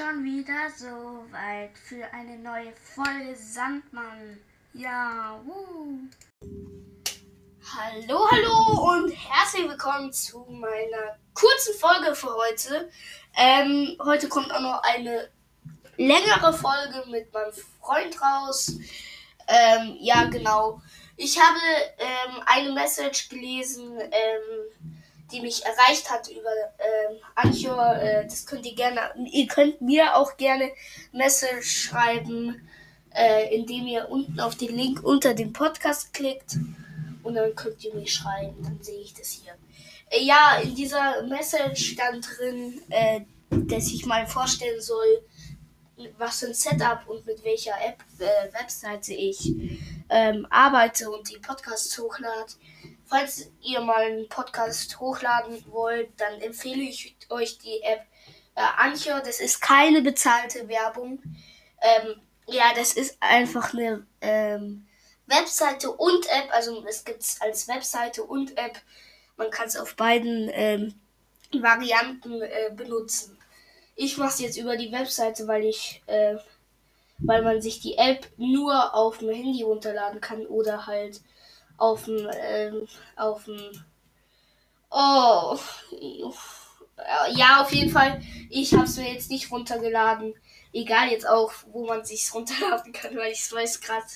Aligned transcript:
schon 0.00 0.24
wieder 0.24 0.70
so 0.74 1.26
weit 1.30 1.76
für 1.76 2.04
eine 2.14 2.38
neue 2.38 2.72
Folge 2.72 3.36
Sandmann. 3.36 4.40
Ja, 4.72 5.38
wuh. 5.44 5.98
Hallo, 7.76 8.26
hallo 8.30 8.92
und 8.92 9.10
herzlich 9.10 9.68
willkommen 9.68 10.10
zu 10.10 10.46
meiner 10.48 11.18
kurzen 11.34 11.74
Folge 11.78 12.14
für 12.14 12.34
heute. 12.34 12.90
Ähm, 13.36 13.98
heute 14.02 14.30
kommt 14.30 14.50
auch 14.54 14.62
noch 14.62 14.82
eine 14.84 15.28
längere 15.98 16.54
Folge 16.54 17.04
mit 17.10 17.30
meinem 17.34 17.52
Freund 17.52 18.22
raus. 18.22 18.72
Ähm, 19.48 19.98
ja, 20.00 20.24
genau. 20.24 20.80
Ich 21.18 21.38
habe 21.38 21.58
ähm, 21.98 22.42
eine 22.46 22.72
Message 22.72 23.28
gelesen, 23.28 23.98
ähm, 24.00 24.99
die 25.32 25.40
mich 25.40 25.64
erreicht 25.64 26.10
hat 26.10 26.28
über 26.28 26.50
ähm, 26.78 27.16
Anchor. 27.34 27.96
Äh, 27.96 28.24
das 28.24 28.46
könnt 28.46 28.66
ihr 28.66 28.74
gerne, 28.74 29.00
ihr 29.30 29.46
könnt 29.46 29.80
mir 29.80 30.16
auch 30.16 30.36
gerne 30.36 30.70
Message 31.12 31.88
schreiben, 31.88 32.68
äh, 33.14 33.54
indem 33.54 33.86
ihr 33.86 34.08
unten 34.08 34.40
auf 34.40 34.54
den 34.56 34.76
Link 34.76 35.02
unter 35.02 35.34
dem 35.34 35.52
Podcast 35.52 36.12
klickt 36.12 36.56
und 37.22 37.34
dann 37.34 37.54
könnt 37.54 37.82
ihr 37.84 37.94
mir 37.94 38.06
schreiben, 38.06 38.62
dann 38.62 38.82
sehe 38.82 39.00
ich 39.00 39.14
das 39.14 39.28
hier. 39.28 39.54
Äh, 40.10 40.24
ja, 40.24 40.60
in 40.62 40.74
dieser 40.74 41.22
Message 41.22 41.92
stand 41.92 42.26
drin, 42.38 42.80
äh, 42.90 43.20
dass 43.50 43.86
ich 43.86 44.06
mal 44.06 44.26
vorstellen 44.26 44.80
soll, 44.80 45.22
was 46.18 46.40
für 46.40 46.46
ein 46.46 46.54
Setup 46.54 47.06
und 47.06 47.26
mit 47.26 47.44
welcher 47.44 47.74
App, 47.84 48.02
äh, 48.18 48.52
Webseite 48.52 49.12
ich 49.12 49.52
ähm, 50.08 50.46
arbeite 50.50 51.10
und 51.10 51.28
die 51.30 51.38
Podcasts 51.38 51.98
hochlade. 51.98 52.52
Falls 53.10 53.50
ihr 53.60 53.80
mal 53.80 54.04
einen 54.04 54.28
Podcast 54.28 55.00
hochladen 55.00 55.64
wollt, 55.66 56.08
dann 56.16 56.40
empfehle 56.40 56.82
ich 56.82 57.16
euch 57.28 57.58
die 57.58 57.82
App 57.82 58.06
äh, 58.54 58.60
Anchor. 58.76 59.20
Das 59.20 59.40
ist 59.40 59.60
keine 59.60 60.00
bezahlte 60.00 60.68
Werbung. 60.68 61.20
Ähm, 61.80 62.20
ja, 62.46 62.72
das 62.72 62.92
ist 62.92 63.16
einfach 63.18 63.74
eine 63.74 64.06
ähm, 64.20 64.86
Webseite 65.26 65.90
und 65.90 66.24
App. 66.26 66.52
Also 66.52 66.84
es 66.86 67.04
gibt 67.04 67.22
es 67.22 67.40
als 67.40 67.66
Webseite 67.66 68.22
und 68.22 68.56
App. 68.56 68.80
Man 69.36 69.50
kann 69.50 69.66
es 69.66 69.76
auf 69.76 69.96
beiden 69.96 70.48
ähm, 70.52 70.94
Varianten 71.52 72.40
äh, 72.42 72.70
benutzen. 72.72 73.36
Ich 73.96 74.18
mache 74.18 74.34
es 74.34 74.40
jetzt 74.40 74.56
über 74.56 74.76
die 74.76 74.92
Webseite, 74.92 75.48
weil 75.48 75.64
ich, 75.64 76.00
äh, 76.06 76.36
weil 77.18 77.42
man 77.42 77.60
sich 77.60 77.80
die 77.80 77.98
App 77.98 78.28
nur 78.36 78.94
auf 78.94 79.18
dem 79.18 79.30
Handy 79.30 79.64
runterladen 79.64 80.20
kann 80.20 80.46
oder 80.46 80.86
halt 80.86 81.20
auf 81.80 82.04
dem, 82.04 82.28
ähm, 82.40 82.86
auf 83.16 83.44
dem, 83.46 83.84
oh, 84.90 85.58
ja, 87.32 87.62
auf 87.62 87.72
jeden 87.72 87.90
Fall. 87.90 88.20
Ich 88.50 88.74
habe 88.74 88.84
es 88.84 88.96
mir 88.96 89.12
jetzt 89.12 89.30
nicht 89.30 89.50
runtergeladen. 89.50 90.34
Egal 90.72 91.08
jetzt 91.08 91.26
auch, 91.26 91.52
wo 91.72 91.86
man 91.86 92.04
sich 92.04 92.30
runterladen 92.34 92.92
kann, 92.92 93.16
weil 93.16 93.32
ich 93.32 93.50
weiß 93.50 93.80
gerade 93.80 94.06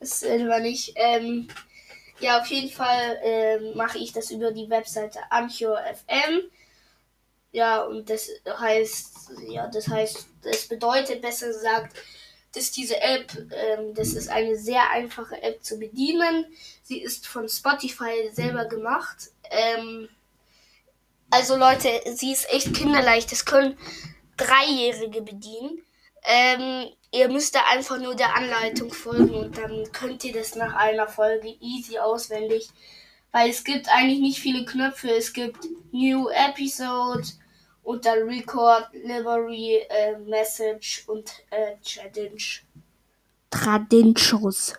selber 0.00 0.60
nicht. 0.60 0.92
Ähm, 0.96 1.48
ja, 2.20 2.40
auf 2.40 2.46
jeden 2.46 2.70
Fall 2.70 3.18
ähm, 3.22 3.76
mache 3.76 3.98
ich 3.98 4.12
das 4.12 4.30
über 4.30 4.52
die 4.52 4.70
Webseite 4.70 5.18
Anchor 5.30 5.78
FM. 5.78 6.42
Ja, 7.52 7.82
und 7.82 8.08
das 8.08 8.28
heißt, 8.46 9.32
ja, 9.48 9.66
das 9.66 9.88
heißt, 9.88 10.26
das 10.42 10.68
bedeutet 10.68 11.20
besser 11.20 11.48
gesagt, 11.48 11.96
dass 12.56 12.70
diese 12.70 13.00
App, 13.00 13.32
ähm, 13.36 13.94
das 13.94 14.14
ist 14.14 14.28
eine 14.28 14.56
sehr 14.56 14.90
einfache 14.90 15.42
App 15.42 15.62
zu 15.62 15.78
bedienen. 15.78 16.46
Sie 16.82 17.00
ist 17.00 17.26
von 17.26 17.48
Spotify 17.48 18.30
selber 18.32 18.64
gemacht. 18.64 19.30
Ähm, 19.50 20.08
also 21.30 21.56
Leute, 21.56 21.88
sie 22.14 22.32
ist 22.32 22.48
echt 22.50 22.74
kinderleicht. 22.74 23.30
Das 23.32 23.44
können 23.44 23.76
Dreijährige 24.36 25.22
bedienen. 25.22 25.82
Ähm, 26.24 26.88
ihr 27.12 27.28
müsst 27.28 27.54
da 27.54 27.60
einfach 27.70 27.98
nur 27.98 28.14
der 28.14 28.34
Anleitung 28.34 28.92
folgen 28.92 29.34
und 29.34 29.56
dann 29.56 29.90
könnt 29.92 30.24
ihr 30.24 30.32
das 30.32 30.54
nach 30.54 30.74
einer 30.74 31.06
Folge 31.06 31.54
easy 31.60 31.98
auswendig. 31.98 32.68
Weil 33.32 33.50
es 33.50 33.64
gibt 33.64 33.88
eigentlich 33.88 34.20
nicht 34.20 34.40
viele 34.40 34.64
Knöpfe. 34.64 35.10
Es 35.10 35.32
gibt 35.32 35.58
New 35.92 36.28
Episode 36.30 37.28
und 37.86 38.04
dann 38.04 38.28
Record, 38.28 38.88
Livery, 38.92 39.86
äh, 39.88 40.18
Message 40.18 41.04
und 41.06 41.30
äh, 41.50 41.76
Challenge. 41.82 42.42
Tradinchos. 43.48 44.74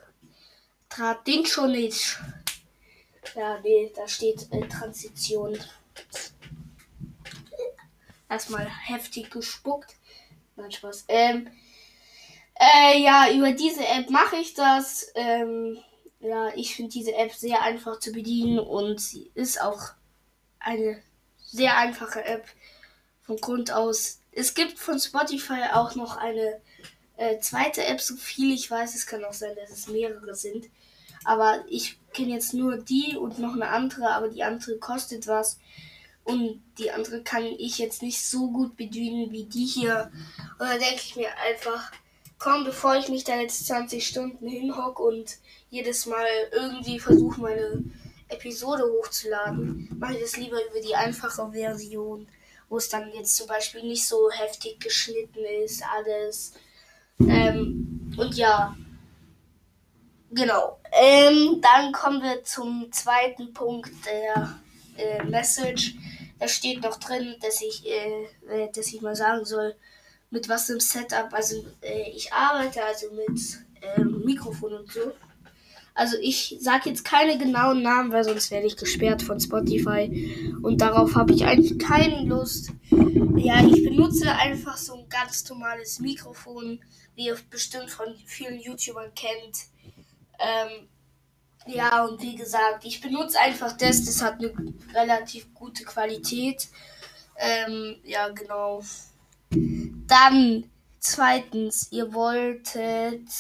Tradinchonisch. 0.90 2.19
Ja, 3.34 3.59
nee, 3.62 3.94
da 3.96 4.06
steht 4.09 4.51
äh, 4.51 4.67
Transition. 4.67 5.57
Erstmal 8.29 8.67
heftig 8.67 9.31
gespuckt. 9.31 9.96
Nein, 10.57 10.72
Spaß. 10.73 11.06
Ähm, 11.07 11.50
äh, 12.56 13.01
ja, 13.01 13.31
über 13.31 13.53
diese 13.53 13.88
App 13.88 14.09
mache 14.09 14.35
ich 14.35 14.53
das. 14.53 15.13
Ähm, 15.16 15.78
ja, 16.19 16.50
ich 16.56 16.75
finde 16.75 16.91
diese 16.91 17.16
App 17.16 17.34
sehr 17.34 17.62
einfach 17.62 18.00
zu 18.00 18.12
bedienen 18.12 18.59
und 18.59 19.00
sie 19.00 19.31
ist 19.34 19.62
auch 19.62 19.94
eine 20.59 21.01
sehr 21.38 21.78
einfache 21.78 22.25
App 22.25 22.46
von 23.28 23.38
Grund 23.38 23.72
aus. 23.72 24.22
Es 24.32 24.54
gibt 24.54 24.80
von 24.80 25.00
Spotify 25.00 25.66
auch 25.74 25.96
noch 25.96 26.18
eine 26.18 26.62
äh, 27.18 27.40
zweite 27.40 27.86
App, 27.86 28.02
so 28.02 28.16
viel 28.16 28.54
ich 28.54 28.72
weiß. 28.72 28.96
Es 28.96 29.06
kann 29.06 29.26
auch 29.26 29.34
sein, 29.34 29.56
dass 29.56 29.70
es 29.70 29.88
mehrere 29.88 30.34
sind. 30.34 30.68
Aber 31.26 31.66
ich 31.68 32.00
kenne 32.14 32.34
jetzt 32.34 32.54
nur 32.54 32.78
die 32.78 33.18
und 33.18 33.38
noch 33.38 33.54
eine 33.54 33.68
andere, 33.68 34.12
aber 34.12 34.30
die 34.30 34.44
andere 34.44 34.78
kostet 34.78 35.28
was. 35.28 35.60
Und 36.24 36.62
die 36.78 36.92
andere 36.92 37.22
kann 37.22 37.44
ich 37.44 37.78
jetzt 37.78 38.02
nicht 38.02 38.26
so 38.26 38.50
gut 38.50 38.78
bedienen 38.78 39.32
wie 39.32 39.46
die 39.46 39.66
hier. 39.66 40.12
Und 40.59 40.68
da 40.68 40.78
denke 40.78 41.02
ich 41.04 41.16
mir 41.16 41.30
einfach, 41.46 41.92
komm, 42.38 42.64
bevor 42.64 42.96
ich 42.96 43.09
mich 43.09 43.24
da 43.24 43.40
jetzt 43.40 43.66
20 43.68 44.06
Stunden 44.06 44.48
hinhocke 44.48 45.04
und 45.04 45.38
jedes 45.70 46.06
Mal 46.06 46.26
irgendwie 46.52 47.00
versuche, 47.00 47.42
meine 47.42 47.84
Episode 48.30 48.84
hochzuladen, 48.84 49.90
mache 50.00 50.16
ich 50.16 50.22
das 50.22 50.38
lieber 50.38 50.58
über 50.70 50.82
die 50.82 50.96
einfache 50.96 51.52
Version, 51.52 52.28
wo 52.69 52.78
es 52.78 52.89
dann 52.89 53.11
jetzt 53.13 53.35
zum 53.35 53.47
Beispiel 53.47 53.83
nicht 53.83 54.07
so 54.07 54.29
heftig 54.31 54.79
geschnitten 54.79 55.39
ist, 55.63 55.83
alles. 55.83 56.53
Ähm, 57.19 58.13
und 58.17 58.35
ja, 58.35 58.75
genau. 60.31 60.79
Ähm, 60.91 61.61
dann 61.61 61.91
kommen 61.91 62.22
wir 62.22 62.44
zum 62.44 62.91
zweiten 62.91 63.53
Punkt 63.53 63.91
der 64.05 64.59
äh, 64.97 65.23
Message. 65.23 65.95
Da 66.39 66.47
steht 66.47 66.81
noch 66.81 66.97
drin, 66.97 67.35
dass 67.41 67.61
ich, 67.61 67.85
äh, 67.85 68.25
äh, 68.47 68.72
dass 68.72 68.94
ich 68.94 69.01
mal 69.01 69.16
sagen 69.16 69.45
soll, 69.45 69.75
mit 70.29 70.49
was 70.49 70.69
im 70.69 70.79
Setup, 70.79 71.34
also 71.34 71.66
äh, 71.81 72.09
ich 72.11 72.31
arbeite 72.34 72.84
also 72.84 73.07
mit 73.13 73.39
ähm, 73.81 74.23
Mikrofon 74.25 74.73
und 74.73 74.91
so. 74.91 75.13
Also 75.97 76.16
ich 76.22 76.56
sage 76.59 76.90
jetzt 76.90 77.03
keine 77.03 77.40
genauen 77.40 77.81
Namen, 77.81 78.12
weil 78.12 78.24
sonst 78.24 78.52
werde 78.52 78.68
ich 78.68 78.78
gesperrt 78.78 79.24
von 79.24 79.40
Spotify. 79.40 80.53
Und 80.62 80.80
darauf 80.80 81.16
habe 81.16 81.34
ich 81.34 81.44
eigentlich 81.44 81.80
keine 81.80 82.22
Lust. 82.22 82.69
Ja, 83.35 83.66
ich 83.66 83.84
benutze 83.84 84.31
einfach 84.31 84.78
so 84.78 84.94
ein 84.94 85.09
ganz 85.09 85.50
normales 85.50 86.00
Mikrofon, 86.00 86.80
wie 87.16 87.25
ihr 87.25 87.38
bestimmt 87.50 87.90
von 87.90 88.13
vielen 88.28 88.59
YouTubern 88.59 89.12
kennt. 89.16 89.58
Ähm, 90.38 90.88
ja, 91.66 92.06
und 92.06 92.22
wie 92.22 92.35
gesagt, 92.35 92.85
ich 92.85 93.02
benutze 93.02 93.40
einfach 93.40 93.75
das. 93.75 94.06
Das 94.06 94.22
hat 94.22 94.35
eine 94.35 94.53
relativ 94.94 95.52
gute 95.56 95.84
Qualität. 95.84 96.68
Ähm, 97.40 97.96
ja, 98.03 98.29
genau. 98.29 98.84
Dann, 99.50 100.69
zweitens, 101.00 101.91
ihr 101.91 102.14
wolltet. 102.14 103.31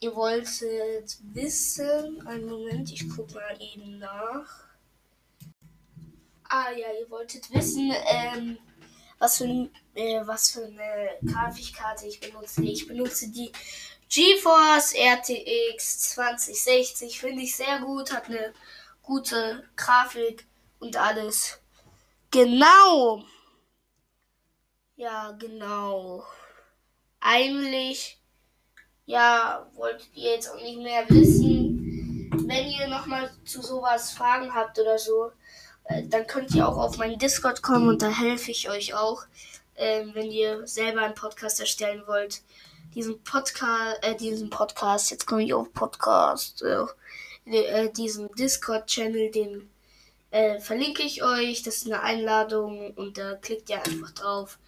Ihr 0.00 0.14
wolltet 0.14 1.18
wissen. 1.34 2.26
Einen 2.26 2.46
Moment, 2.46 2.92
ich 2.92 3.08
guck 3.08 3.34
mal 3.34 3.56
eben 3.60 3.98
nach. 3.98 4.68
Ah 6.44 6.70
ja, 6.70 6.86
ihr 7.00 7.10
wolltet 7.10 7.52
wissen, 7.52 7.92
ähm, 8.06 8.58
was 9.18 9.38
für, 9.38 9.68
äh, 9.94 10.20
was 10.24 10.50
für 10.50 10.64
eine 10.64 11.18
Grafikkarte 11.24 12.06
ich 12.06 12.20
benutze. 12.20 12.62
Ich 12.62 12.86
benutze 12.86 13.28
die 13.28 13.52
GeForce 14.08 14.94
RTX 14.94 15.98
2060 16.14 17.20
finde 17.20 17.42
ich 17.42 17.54
sehr 17.54 17.80
gut, 17.80 18.12
hat 18.12 18.26
eine 18.26 18.54
gute 19.02 19.68
Grafik 19.76 20.46
und 20.78 20.96
alles. 20.96 21.60
Genau. 22.30 23.24
Ja, 24.96 25.32
genau. 25.32 26.24
Eigentlich, 27.20 28.18
ja, 29.08 29.66
wolltet 29.74 30.08
ihr 30.14 30.32
jetzt 30.32 30.50
auch 30.50 30.62
nicht 30.62 30.78
mehr 30.78 31.04
wissen. 31.08 32.30
Wenn 32.46 32.68
ihr 32.68 32.86
nochmal 32.86 33.30
zu 33.44 33.60
sowas 33.60 34.12
Fragen 34.12 34.54
habt 34.54 34.78
oder 34.78 34.98
so, 34.98 35.32
äh, 35.84 36.04
dann 36.06 36.26
könnt 36.26 36.54
ihr 36.54 36.68
auch 36.68 36.76
auf 36.76 36.98
meinen 36.98 37.18
Discord 37.18 37.62
kommen 37.62 37.88
und 37.88 38.02
da 38.02 38.08
helfe 38.08 38.52
ich 38.52 38.70
euch 38.70 38.94
auch, 38.94 39.24
äh, 39.74 40.04
wenn 40.12 40.30
ihr 40.30 40.66
selber 40.66 41.02
einen 41.02 41.14
Podcast 41.14 41.58
erstellen 41.58 42.04
wollt 42.06 42.42
diesen 42.94 43.22
Podcast, 43.22 43.98
äh, 44.02 44.16
diesen 44.16 44.50
Podcast, 44.50 45.10
jetzt 45.10 45.26
komme 45.26 45.44
ich 45.44 45.54
auf 45.54 45.72
Podcast, 45.72 46.62
äh, 46.62 46.84
äh, 47.46 47.92
diesen 47.92 48.28
Discord-Channel, 48.34 49.30
den 49.30 49.70
äh, 50.30 50.58
verlinke 50.60 51.02
ich 51.02 51.22
euch. 51.22 51.62
Das 51.62 51.76
ist 51.78 51.86
eine 51.86 52.02
Einladung 52.02 52.92
und 52.94 53.18
da 53.18 53.34
klickt 53.36 53.70
ihr 53.70 53.82
einfach 53.82 54.10
drauf. 54.12 54.58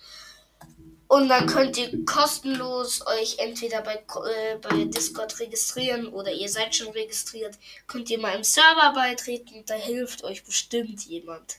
Und 1.11 1.29
dann 1.29 1.49
könnt 1.49 1.77
ihr 1.77 2.05
kostenlos 2.05 3.05
euch 3.05 3.41
entweder 3.41 3.83
bei, 3.83 3.97
äh, 3.97 4.59
bei 4.63 4.85
Discord 4.85 5.41
registrieren 5.41 6.07
oder 6.07 6.31
ihr 6.31 6.49
seid 6.49 6.77
schon 6.77 6.91
registriert. 6.91 7.59
Könnt 7.89 8.11
ihr 8.11 8.21
mal 8.21 8.37
im 8.37 8.45
Server 8.45 8.93
beitreten. 8.95 9.65
Da 9.67 9.75
hilft 9.75 10.23
euch 10.23 10.45
bestimmt 10.45 11.05
jemand. 11.07 11.57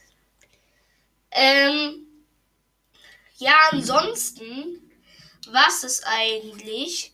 Ähm, 1.32 2.06
ja, 3.36 3.52
ansonsten, 3.72 4.90
was 5.50 5.84
ist 5.84 6.02
eigentlich? 6.06 7.12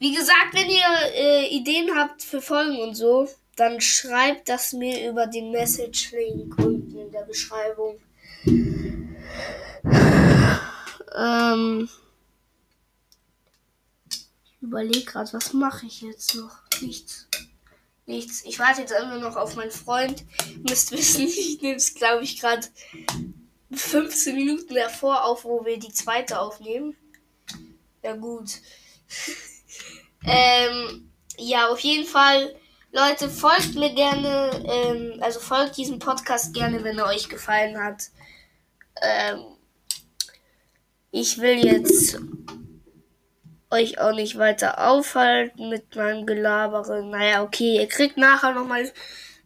Wie 0.00 0.16
gesagt, 0.16 0.54
wenn 0.54 0.68
ihr 0.68 1.12
äh, 1.14 1.46
Ideen 1.46 1.96
habt 1.96 2.24
für 2.24 2.42
Folgen 2.42 2.80
und 2.80 2.96
so, 2.96 3.28
dann 3.54 3.80
schreibt 3.80 4.48
das 4.48 4.72
mir 4.72 5.08
über 5.08 5.28
den 5.28 5.52
Message-Link 5.52 6.58
unten 6.58 6.98
in 6.98 7.12
der 7.12 7.22
Beschreibung. 7.22 8.00
Ähm, 11.14 11.88
ich 14.48 14.61
überlege 14.72 15.04
gerade, 15.04 15.32
was 15.34 15.52
mache 15.52 15.84
ich 15.86 16.00
jetzt 16.00 16.34
noch? 16.34 16.56
Nichts. 16.80 17.28
Nichts. 18.06 18.42
Ich 18.44 18.58
warte 18.58 18.80
jetzt 18.80 18.92
einfach 18.92 19.20
noch 19.20 19.36
auf 19.36 19.54
meinen 19.54 19.70
Freund. 19.70 20.24
Müsst 20.66 20.92
wissen, 20.92 21.22
ich 21.26 21.60
nehme 21.60 21.76
es, 21.76 21.94
glaube 21.94 22.24
ich, 22.24 22.40
gerade 22.40 22.66
15 23.70 24.34
Minuten 24.34 24.74
davor 24.74 25.24
auf, 25.24 25.44
wo 25.44 25.64
wir 25.66 25.78
die 25.78 25.92
zweite 25.92 26.38
aufnehmen. 26.38 26.96
Ja, 28.02 28.16
gut. 28.16 28.50
ähm, 30.24 31.12
ja, 31.36 31.68
auf 31.68 31.80
jeden 31.80 32.06
Fall, 32.06 32.54
Leute, 32.92 33.28
folgt 33.28 33.74
mir 33.74 33.94
gerne, 33.94 34.64
ähm, 34.66 35.22
also 35.22 35.38
folgt 35.38 35.76
diesem 35.76 35.98
Podcast 35.98 36.54
gerne, 36.54 36.82
wenn 36.82 36.98
er 36.98 37.06
euch 37.06 37.28
gefallen 37.28 37.78
hat. 37.78 38.04
Ähm, 39.02 39.44
ich 41.10 41.38
will 41.38 41.64
jetzt 41.64 42.18
euch 43.72 43.98
auch 43.98 44.14
nicht 44.14 44.38
weiter 44.38 44.86
aufhalten 44.86 45.68
mit 45.68 45.96
meinem 45.96 46.26
Gelabere. 46.26 47.02
Naja, 47.04 47.42
okay, 47.42 47.76
ihr 47.76 47.88
kriegt 47.88 48.16
nachher 48.16 48.52
nochmal 48.52 48.92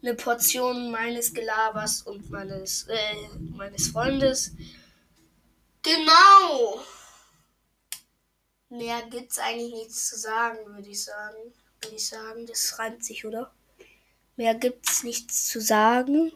eine 0.02 0.14
Portion 0.14 0.90
meines 0.90 1.32
Gelabers 1.32 2.02
und 2.02 2.30
meines, 2.30 2.86
äh, 2.88 3.14
meines 3.56 3.88
Freundes. 3.88 4.52
Genau. 5.82 6.80
Mehr 8.68 9.02
gibt's 9.08 9.38
eigentlich 9.38 9.72
nichts 9.72 10.08
zu 10.08 10.16
sagen, 10.16 10.58
würde 10.66 10.88
ich 10.88 11.02
sagen. 11.02 11.54
Würde 11.82 11.96
ich 11.96 12.08
sagen, 12.08 12.46
das 12.46 12.78
reimt 12.78 13.04
sich, 13.04 13.24
oder? 13.24 13.52
Mehr 14.36 14.54
gibt's 14.54 15.02
nichts 15.02 15.46
zu 15.46 15.60
sagen. 15.60 16.32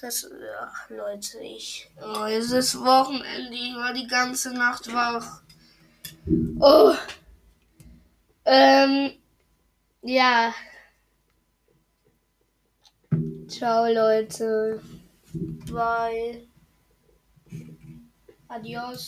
Das, 0.00 0.28
ach 0.60 0.90
Leute, 0.90 1.38
ich. 1.40 1.90
Oh, 2.00 2.24
es 2.24 2.50
ist 2.50 2.78
Wochenende. 2.78 3.54
Ich 3.54 3.74
war 3.74 3.92
die 3.92 4.06
ganze 4.06 4.52
Nacht 4.52 4.92
wach. 4.92 5.43
Oh. 6.60 6.94
Ähm. 8.44 9.12
Ja. 10.02 10.54
Ciao, 13.48 13.86
Leute. 13.86 14.80
Bye. 15.72 16.46
Adios. 18.48 19.02